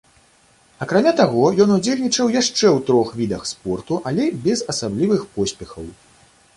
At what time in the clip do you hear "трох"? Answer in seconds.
2.89-3.13